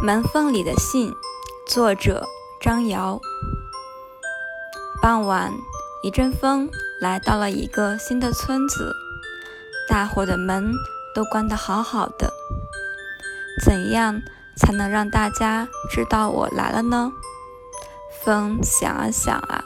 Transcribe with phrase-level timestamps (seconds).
[0.00, 1.14] 门缝里的信，
[1.64, 2.26] 作者
[2.60, 3.20] 张瑶。
[5.00, 5.52] 傍晚，
[6.02, 6.68] 一阵风
[7.00, 8.92] 来到了一个新的村子，
[9.88, 10.72] 大伙的门
[11.14, 12.32] 都关得好好的。
[13.64, 14.22] 怎样
[14.56, 17.12] 才能让大家知道我来了呢？
[18.24, 19.64] 风想啊想啊，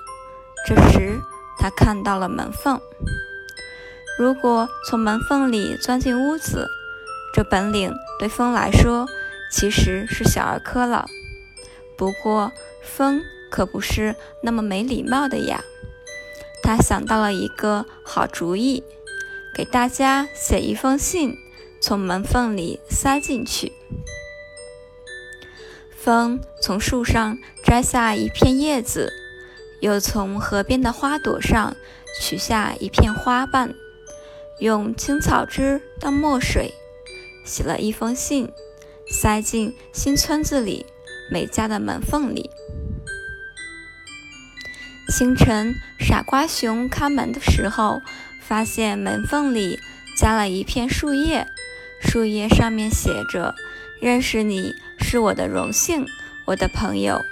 [0.66, 1.22] 这时
[1.58, 2.78] 他看到了门缝。
[4.18, 6.68] 如果从门缝里钻进屋子，
[7.32, 9.06] 这本领对风来说。
[9.50, 11.08] 其实是小儿科了，
[11.96, 12.52] 不过
[12.82, 15.64] 风可不是那么没礼貌的呀。
[16.62, 18.82] 他想到了一个好主意，
[19.54, 21.36] 给大家写一封信，
[21.80, 23.72] 从门缝里塞进去。
[25.90, 29.12] 风从树上摘下一片叶子，
[29.80, 31.76] 又从河边的花朵上
[32.20, 33.74] 取下一片花瓣，
[34.58, 36.74] 用青草汁当墨水，
[37.44, 38.52] 写了一封信。
[39.08, 40.84] 塞进新村子里
[41.30, 42.50] 每家的门缝里。
[45.08, 48.02] 清晨，傻瓜熊开门的时候，
[48.40, 49.78] 发现门缝里
[50.18, 51.46] 加了一片树叶，
[52.02, 53.54] 树叶上面写着
[54.02, 56.04] ：“认识你是我的荣幸，
[56.46, 57.22] 我的朋友。”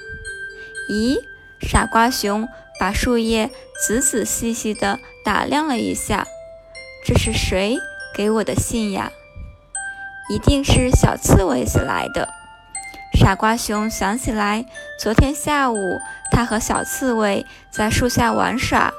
[0.88, 1.18] 咦，
[1.60, 3.50] 傻瓜熊把树叶
[3.84, 6.26] 仔仔细细地打量了一下，
[7.04, 7.78] 这是谁
[8.14, 9.10] 给我的信呀？
[10.28, 12.28] 一定是小刺猬写来的。
[13.12, 14.64] 傻瓜熊想起来，
[14.98, 15.98] 昨天下午
[16.32, 18.92] 他和小刺猬在树下玩耍。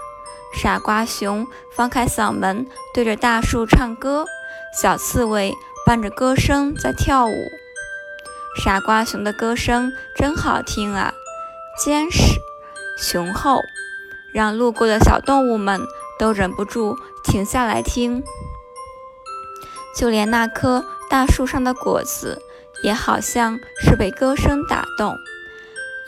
[0.55, 4.25] 傻瓜熊放开嗓门对着大树唱歌，
[4.81, 5.53] 小刺猬
[5.85, 7.47] 伴着歌声在跳舞。
[8.63, 11.13] 傻瓜熊的歌声真好听啊，
[11.83, 12.39] 坚实、
[12.97, 13.59] 雄厚，
[14.31, 15.81] 让路过的小动物们
[16.17, 18.23] 都忍不住停下来听。
[19.97, 20.85] 就连那棵。
[21.15, 22.41] 大树上的果子
[22.83, 25.15] 也好像是被歌声打动，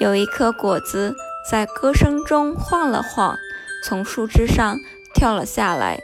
[0.02, 1.16] 有一颗果子
[1.50, 3.38] 在歌声中晃了晃，
[3.86, 4.78] 从树枝上
[5.14, 6.04] 跳了下来，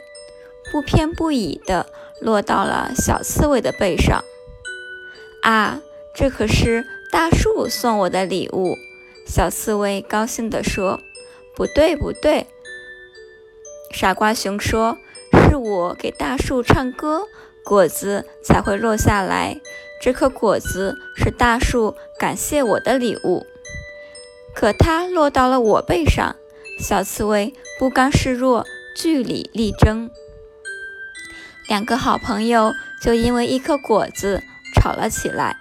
[0.72, 1.84] 不偏不倚地
[2.22, 4.24] 落到了小刺猬的背上。
[5.42, 5.82] 啊，
[6.14, 8.78] 这可是大树送我的礼物！
[9.26, 10.98] 小刺猬高兴地说
[11.54, 12.46] ：“不对，不对。”
[13.92, 14.96] 傻瓜熊说
[15.46, 17.28] ：“是我给大树唱歌。”
[17.64, 19.60] 果子才会落下来。
[20.00, 23.46] 这颗果子是大树感谢我的礼物，
[24.54, 26.36] 可它落到了我背上。
[26.78, 28.66] 小刺猬不甘示弱，
[28.96, 30.10] 据理力争。
[31.68, 34.42] 两个好朋友就因为一颗果子
[34.74, 35.56] 吵了起来。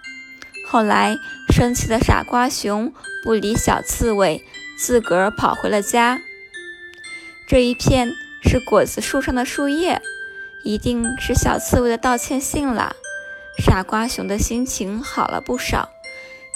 [0.67, 1.15] 后来，
[1.49, 2.91] 生气的傻瓜熊
[3.23, 4.43] 不理小刺猬，
[4.77, 6.19] 自个儿跑回了家。
[7.47, 8.11] 这一片
[8.41, 10.01] 是果子树上的树叶。
[10.63, 12.95] 一定是小刺猬的道歉信了，
[13.57, 15.89] 傻瓜熊的心情好了不少。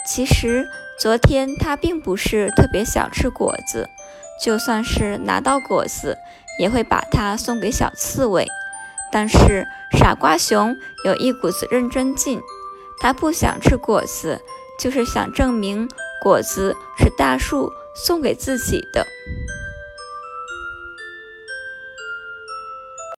[0.06, 3.90] 其实昨天他并不是特别想吃果子，
[4.41, 6.18] 就算是拿到果子，
[6.57, 8.47] 也会把它送给小刺猬。
[9.12, 12.41] 但是傻瓜熊有一股子认真劲，
[13.00, 14.41] 他不想吃果子，
[14.79, 15.89] 就是想证明
[16.22, 19.06] 果子是大树送给自己的。